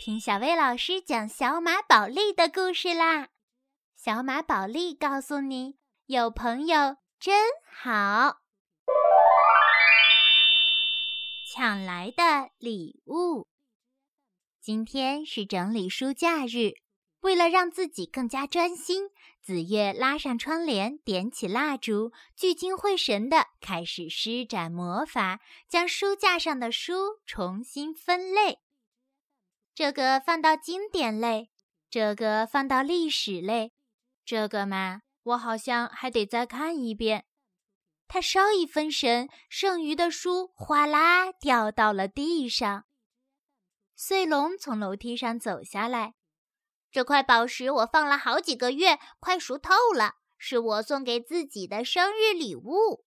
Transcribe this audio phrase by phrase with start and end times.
[0.00, 3.30] 听小薇老师讲小马宝莉的故事啦！
[3.96, 5.76] 小马宝莉告诉你，
[6.06, 8.36] 有朋友真好。
[11.52, 13.48] 抢来的礼物。
[14.60, 16.74] 今天是整理书架日，
[17.22, 19.10] 为了让自己更加专心，
[19.42, 28.60] 紫月拉上窗帘，点起蜡烛，聚精会神地开始施展魔法，将书架上的书重新分类。
[29.78, 31.52] 这个放到经典类，
[31.88, 33.72] 这个放到历史类，
[34.24, 37.26] 这个嘛，我好像还得再看一遍。
[38.08, 42.86] 他稍一分神，剩余的书哗啦掉到了地上。
[43.94, 46.14] 穗龙从楼梯上走下来，
[46.90, 53.04] 这块宝石我放了好几个月，快熟透了，是我送给自己的生日礼物。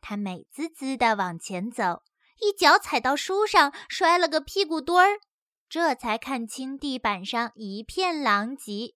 [0.00, 2.02] 他美滋滋地往前走，
[2.40, 5.20] 一脚踩到书上，摔了个屁股墩儿。
[5.68, 8.94] 这才看清地板上一片狼藉，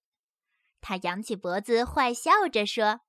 [0.81, 3.01] 他扬起脖子，坏笑着说：“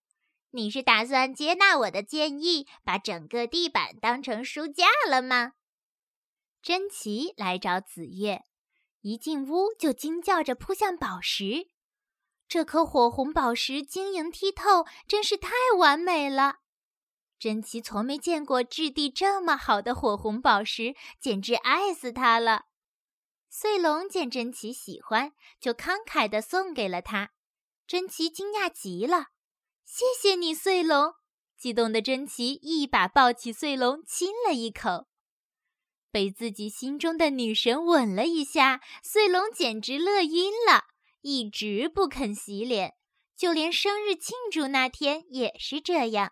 [0.52, 5.54] 你是打算接纳我的建议，把整个地板当成书架了吗？”
[6.62, 8.44] 珍奇来找紫月，
[9.02, 11.70] 一进屋就惊叫着扑向宝石。
[12.48, 16.58] 这颗火红宝石晶莹剔透，真是太完美了。
[17.40, 22.66] 珍奇从没见过质地这么好的火红宝石，简直爱死它了。
[23.56, 27.34] 穗龙见珍奇喜欢，就慷慨地送给了他。
[27.86, 29.28] 珍奇惊讶极了
[29.86, 31.14] ，“谢谢你，穗龙！”
[31.56, 35.08] 激动的珍奇一把抱起穗龙，亲了一口。
[36.10, 40.86] 被自己心中的女神吻了一下，穗龙简直乐晕了，
[41.22, 42.96] 一直不肯洗脸，
[43.38, 46.32] 就连生日庆祝那天也是这样。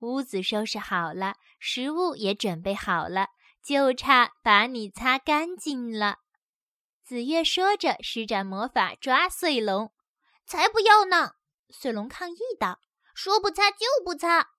[0.00, 3.28] 屋子收拾好了，食物也准备好了。
[3.62, 6.18] 就差把你擦干净了，
[7.04, 9.92] 紫月说着，施展魔法抓碎龙。
[10.44, 11.34] 才不要呢！
[11.70, 12.80] 碎龙抗议道
[13.14, 14.50] ：“说不擦就不擦。”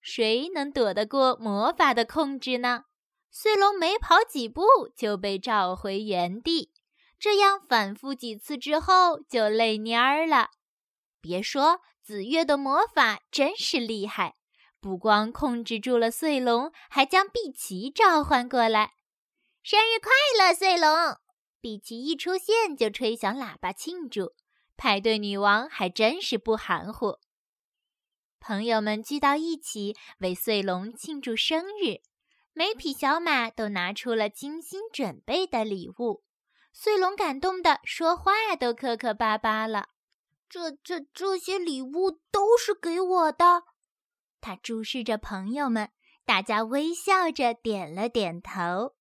[0.00, 2.84] 谁能躲得过魔法的控制呢？
[3.28, 4.62] 碎龙没跑几步
[4.96, 6.72] 就被召回原地。
[7.18, 10.50] 这样反复几次之后，就累蔫儿了。
[11.20, 14.35] 别说紫月的魔法真是厉害。
[14.86, 18.92] 不光控制住了穗龙，还将碧琪召唤过来。
[19.60, 21.16] 生日快乐，穗龙！
[21.60, 24.34] 碧琪一出现就吹响喇叭庆祝。
[24.76, 27.18] 派对女王还真是不含糊。
[28.38, 31.98] 朋友们聚到一起为穗龙庆祝生日，
[32.52, 36.22] 每匹小马都拿出了精心准备的礼物。
[36.72, 39.88] 穗龙感动的说话都磕磕巴巴了。
[40.48, 43.64] 这、这、这些礼物都是给我的。
[44.46, 45.90] 他注视着朋友们，
[46.24, 48.94] 大家微笑着点了点头。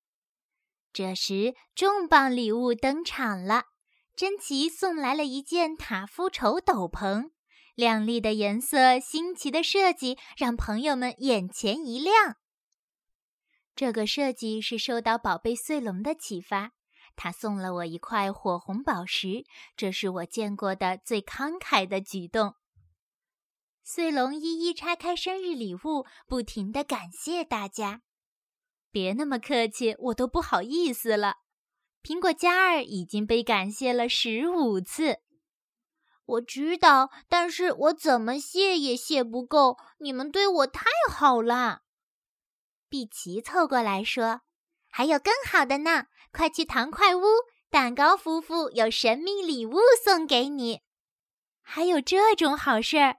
[0.91, 3.65] 这时，重磅礼物登场了，
[4.15, 7.29] 珍奇送来了一件塔夫绸斗篷，
[7.75, 12.37] 亮丽的颜色、新奇的设计让朋友们眼前一亮。
[13.75, 16.71] 这个设计是受到宝贝穗龙的启发，
[17.15, 19.45] 他送了我一块火红宝石，
[19.77, 22.55] 这是我见过的最慷慨的举动。
[23.87, 28.01] 穗龙一一拆开生日礼物，不停地感谢大家。
[28.89, 31.35] 别那么客气，我都不好意思了。
[32.01, 35.19] 苹果嘉儿已经被感谢了十五次。
[36.25, 39.77] 我知道，但是我怎么谢也谢不够。
[39.99, 41.81] 你们对我太好了。
[42.89, 44.41] 碧琪凑过来说
[44.89, 47.21] ：“还有更好的呢，快去糖块屋，
[47.69, 50.81] 蛋糕夫妇有神秘礼物送给你。
[51.61, 53.17] 还有这种好事儿。”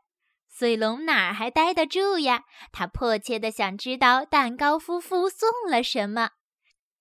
[0.58, 2.44] 穗龙哪儿还待得住呀？
[2.72, 6.30] 他迫切地想知道蛋糕夫妇送了什么。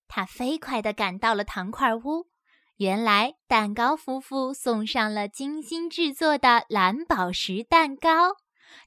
[0.10, 2.28] 他飞快地赶到了糖块屋。
[2.76, 8.36] 原来，蛋糕夫妇送上了精心制作的蓝宝石蛋糕。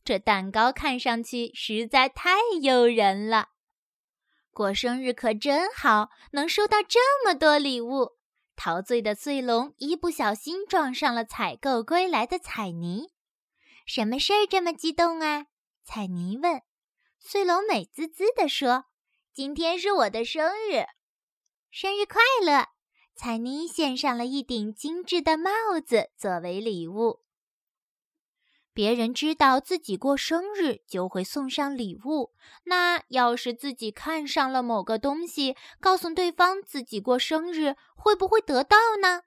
[0.05, 3.49] 这蛋糕看上去实在太诱人了。
[4.53, 8.19] 过生日可真好，能收到这么多礼物。
[8.55, 13.07] 陶醉的穗龙一不小心撞上了采购归来的彩泥。
[13.89, 15.47] 什么事儿这么激动啊？
[15.83, 16.61] 彩妮问。
[17.19, 18.85] 穗龙美滋滋地说
[19.33, 20.85] ：“今天是我的生日，
[21.71, 22.67] 生日快乐！”
[23.17, 25.51] 彩妮献上了一顶精致的帽
[25.83, 27.23] 子作为礼物。
[28.75, 39.23] 别人知道自己过生日就会送上礼物，那要是自己看上了某个东西，告诉对方自己过生日，会不会得到呢？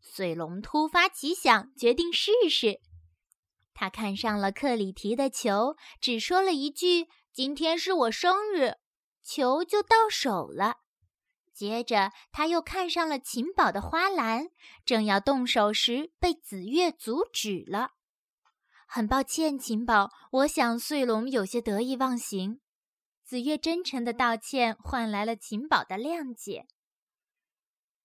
[0.00, 2.80] 穗龙突发奇想，决定试试。
[3.78, 8.76] 他看上了克里提的球，只说了一句：“今天是我生日”，
[9.22, 10.78] 球就到手了。
[11.52, 14.48] 接着，他又看上了秦宝的花篮，
[14.86, 17.90] 正要动手时，被紫月阻止了。
[18.86, 22.60] 很抱歉，秦宝，我想穗龙有些得意忘形。
[23.24, 26.66] 紫月真诚的道歉，换来了秦宝的谅解。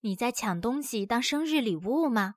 [0.00, 2.34] 你在抢东西当生日礼物吗？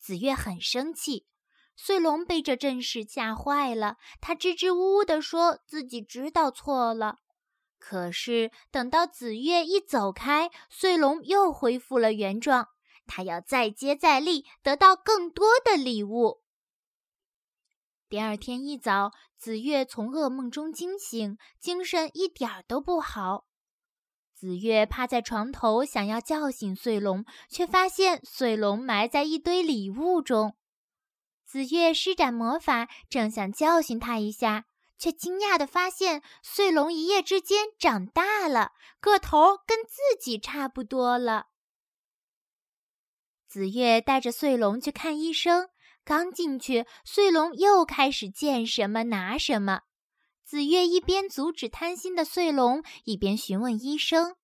[0.00, 1.26] 紫月很生气。
[1.74, 7.18] 穗龙被这阵势吓坏了，他支支吾吾地说自己知道错了。
[7.78, 12.68] 可是等到紫月一走开，穗龙又恢复了原状。
[13.06, 16.42] 他要再接再厉，得到更多的礼物。
[18.08, 23.46] 第二天一早，紫月从噩梦中惊醒，精神一点儿都不好。
[24.32, 30.54] 紫月趴在床头，想要叫醒穗龙，却发现穗龙埋在一堆礼物中。
[31.52, 34.64] 紫月施展魔法，正想教训他一下，
[34.96, 38.72] 却惊讶地发现穗龙一夜之间长大了，
[39.02, 41.48] 个头跟自己差不多了。
[43.46, 45.68] 紫月带着穗龙去看医生。
[46.06, 49.82] 刚进去，穗龙又开始见什么拿什么。
[50.42, 54.36] 紫月一边阻止贪心的穗龙，一边询问医生。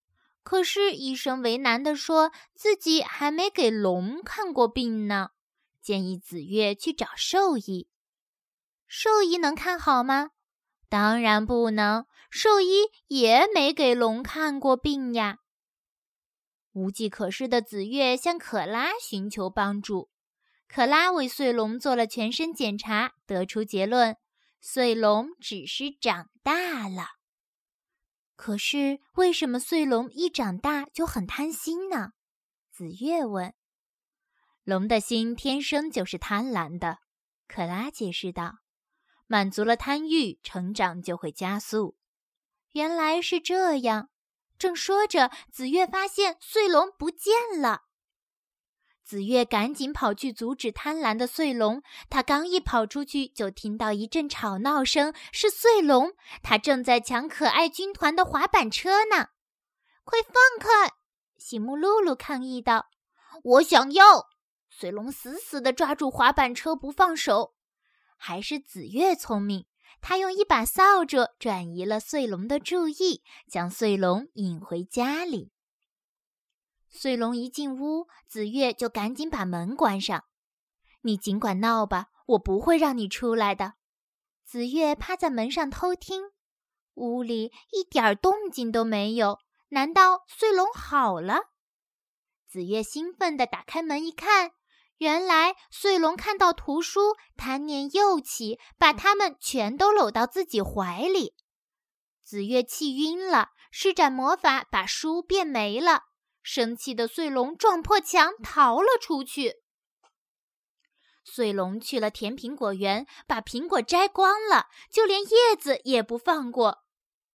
[0.43, 5.31] 可是医生为难地说自己还没给龙看过病呢，
[5.88, 7.88] 建议紫月去找兽医。
[8.87, 10.32] 兽医能看好吗？
[10.90, 15.38] 当然不能，兽医也没给龙看过病呀。
[16.73, 20.11] 无计可施的紫月向可拉寻求帮助。
[20.69, 24.19] 可拉为穗龙做了全身检查，得出结论：
[24.61, 27.06] 穗龙只是长大了。
[28.37, 32.11] 可是为什么穗龙一长大就很贪心呢？
[32.70, 33.55] 紫月问。
[34.69, 36.99] 龙的心天生就是贪婪的，
[37.49, 38.59] 可拉解释道。
[39.26, 41.97] 满足了贪欲，成长就会加速。
[42.73, 44.11] 原来是这样。
[44.59, 47.85] 正说着，紫月发现穗龙不见了。
[49.03, 56.12] 紫月赶紧跑去阻止贪婪的穗龙，他刚一跑出去，就听到一阵吵闹声，是穗龙，
[56.43, 59.29] 他正在抢可爱军团的滑板车呢！
[60.05, 60.93] 快放开！
[61.38, 62.91] 喜木露露抗议道
[63.43, 64.29] ：“我想要！”
[64.80, 67.56] 穗龙死死地抓住滑板车不放手。
[68.16, 69.66] 还是紫月聪明，
[70.00, 75.50] 他用一把扫帚转移了穗龙的注意，将穗龙引回家里。
[76.88, 80.26] 穗龙一进屋，紫月就赶紧把门关上。
[81.00, 83.75] 你尽管闹吧，我不会让你出来的。
[84.44, 86.30] 紫月趴在门上偷听，
[86.94, 89.40] 屋里一点动静都没有。
[89.70, 91.50] 难道穗龙好了？
[92.46, 94.52] 紫月兴奋地打开门一看，
[94.99, 101.35] 原来穗龙看到图书，贪念又起，把它们全都搂到自己怀里。
[102.23, 106.03] 紫月气晕了，施展魔法把书变没了。
[106.43, 109.56] 生气的穗龙撞破墙逃了出去。
[111.25, 116.85] 穗龙去了甜苹果园，把苹果摘光了，就连叶子也不放过。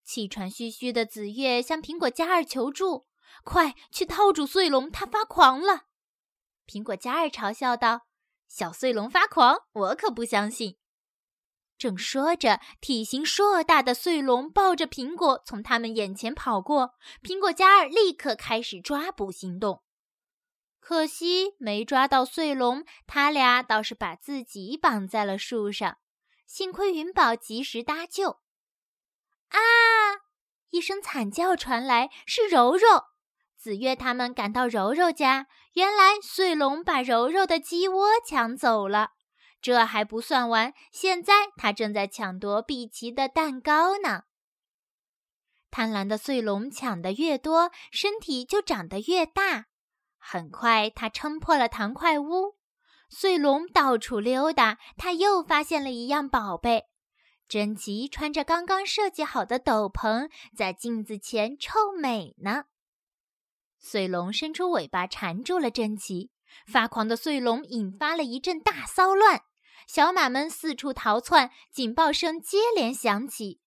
[0.03, 3.05] 气喘吁吁的紫月向苹果嘉儿求助
[3.45, 5.83] ：“快去套住穗龙，他发狂了！”
[6.67, 8.07] 苹果嘉儿嘲笑道
[8.47, 10.77] ：“小穗龙发狂，我可不相信。”
[11.77, 16.95] 正说着，体型硕大的穗龙抱着苹果从他们眼前跑过。
[17.21, 19.83] 苹果嘉儿立刻开始抓捕行动，
[20.79, 25.97] 可惜没抓到穗龙，他俩倒是把自己绑在了树上。
[26.45, 28.41] 幸亏云宝及时搭救。
[29.49, 29.59] 啊！
[30.69, 33.12] 一声惨叫传来，是柔柔。
[33.63, 39.11] 紫月他们赶到柔柔家，原来穗龙把柔柔的鸡窝抢走了。
[39.61, 44.23] 这还不算完，现在他正在抢夺碧琪的蛋糕呢。
[45.71, 49.67] 贪婪的穗龙抢得越多，身体就长得越大。
[50.17, 52.57] 很快，他撑破了糖块屋。
[53.07, 56.87] 穗龙到处溜达，他又发现了一样宝贝。
[57.47, 62.65] 珍奇穿着刚刚设计好的斗篷，在镜子前臭美呢。
[63.85, 66.31] 穗龙伸出尾巴缠住了珍奇，
[66.65, 69.41] 发狂的穗龙引发了一阵大骚乱。
[69.85, 73.59] 小马们四处逃窜，警报声接连响起。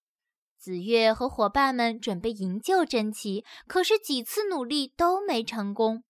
[0.59, 6.03] 紫月和伙伴们准备营救珍奇，可是几次努力都没成功。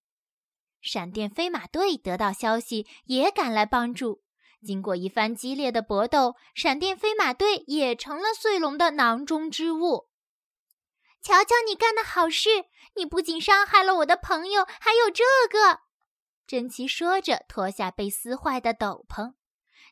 [0.81, 4.23] 闪电飞马队得到消息，也赶来帮助。
[4.65, 10.07] 经过一番激烈的搏斗，闪电飞马队也成了穗龙的囊中之物。
[11.27, 12.67] 瞧瞧你干的好事！
[12.95, 15.81] 你不仅伤害了我的朋友，还有这个。
[16.47, 19.35] 珍奇说着，脱下被撕坏的斗篷。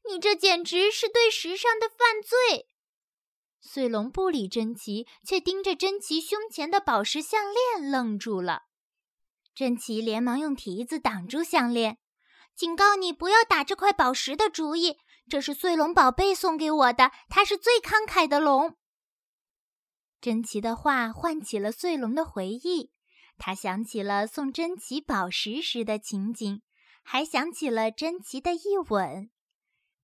[0.08, 2.68] 你这简直是对时尚的犯罪！
[3.60, 8.66] 穗龙不理珍奇，却盯着珍奇胸前的宝石项链愣住了。
[9.56, 11.98] 珍奇连忙用蹄子挡住项链，
[12.54, 14.98] 警告你不要打这块宝石的主意。
[15.28, 18.76] 这是碎龙宝贝送给我的，它是最慷慨的龙。
[20.24, 22.90] 珍奇的话唤起了碎龙的回忆，
[23.36, 26.62] 他想起了送珍奇宝石时的情景，
[27.02, 29.28] 还想起了珍奇的一吻。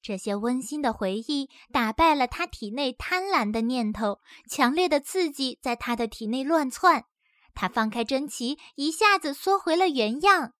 [0.03, 7.07] 这些温馨的回忆打败了他体内贪婪的念头，强烈的刺激在他的体内乱窜。
[7.55, 10.53] 他放开珍奇，一下子缩回了原样。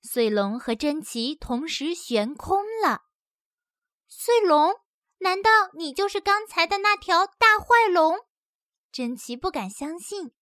[0.00, 3.02] 碎龙和珍奇同时悬空了。
[4.06, 4.76] 碎龙，
[5.18, 8.16] 难道你就是刚才的那条大坏龙？
[8.90, 10.32] 珍奇不敢相信。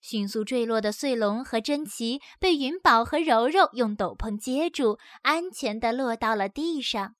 [0.00, 7.14] 迅速坠落的碎龙和珍奇被云宝和柔柔用斗篷接住，安全地落到了地上。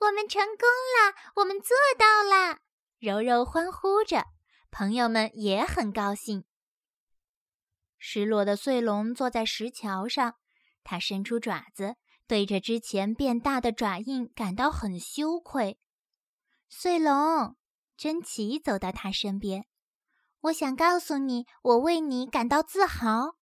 [0.00, 2.58] 我们成功了，我们做到了！
[3.00, 4.26] 柔柔欢呼着，
[4.70, 6.44] 朋友们也很高兴。
[7.98, 10.36] 失落的碎龙坐在石桥上，
[10.84, 11.96] 它伸出爪子，
[12.28, 15.80] 对着之前变大的爪印感到很羞愧。
[16.68, 17.56] 碎龙，
[17.98, 19.66] 珍奇走到他身边，
[20.42, 23.34] 我想告诉你，我为你感到自豪。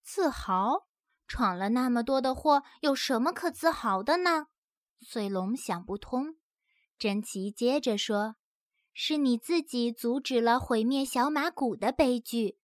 [0.00, 0.86] 自豪？
[1.26, 4.46] 闯了那么多的祸，有什么可自豪的呢？
[5.00, 6.36] 碎龙想不通。
[6.96, 8.36] 珍奇接着说
[8.94, 12.60] ：“是你自己阻止了毁灭小马谷的悲剧。”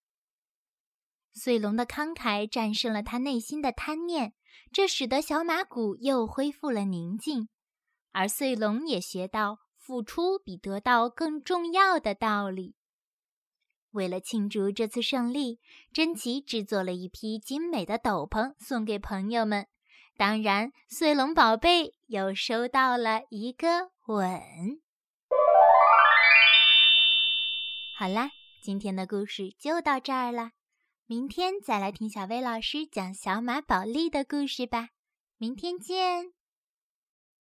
[1.34, 4.32] 碎龙的慷慨战胜了他内心的贪念，
[4.72, 7.48] 这使得小马谷又恢复了宁静，
[8.12, 12.74] 而碎龙也学到付出比得到更重要的道理。
[13.90, 15.60] 为了庆祝这次胜利，
[15.92, 19.66] 珍奇制作了一批精美的斗篷送给朋友们，
[20.16, 24.40] 当然，碎龙宝贝又收到了一个吻。
[27.98, 28.30] 好啦，
[28.62, 30.52] 今天的故事就到这儿了。
[31.06, 34.88] 明天再来听小薇老师讲小马宝莉的故事吧，
[35.36, 36.32] 明天见。